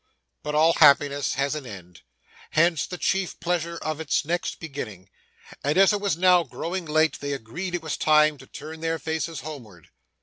But 0.41 0.55
all 0.55 0.73
happiness 0.73 1.35
has 1.35 1.53
an 1.53 1.67
end 1.67 2.01
hence 2.49 2.87
the 2.87 2.97
chief 2.97 3.39
pleasure 3.39 3.77
of 3.77 3.99
its 3.99 4.25
next 4.25 4.59
beginning 4.59 5.11
and 5.63 5.77
as 5.77 5.93
it 5.93 6.01
was 6.01 6.17
now 6.17 6.41
growing 6.41 6.87
late, 6.87 7.19
they 7.19 7.33
agreed 7.33 7.75
it 7.75 7.83
was 7.83 7.97
time 7.97 8.39
to 8.39 8.47
turn 8.47 8.79
their 8.79 8.97
faces 8.97 9.41
homewards. 9.41 9.89